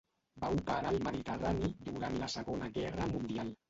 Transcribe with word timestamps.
Va 0.45 0.49
operar 0.55 0.93
al 0.93 0.97
Mediterrani 1.09 1.71
durant 1.93 2.21
la 2.25 2.35
Segona 2.41 2.75
Guerra 2.83 3.13
Mundial. 3.17 3.59